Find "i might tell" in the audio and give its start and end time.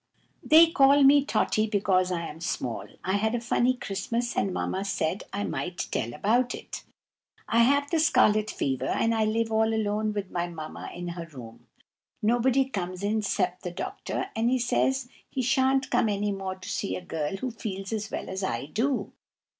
5.31-6.15